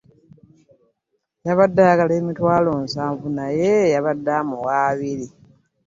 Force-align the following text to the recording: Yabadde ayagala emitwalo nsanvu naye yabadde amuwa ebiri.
Yabadde 1.47 1.79
ayagala 1.83 2.13
emitwalo 2.21 2.71
nsanvu 2.85 3.27
naye 3.37 3.71
yabadde 3.93 4.31
amuwa 4.39 4.75
ebiri. 4.93 5.25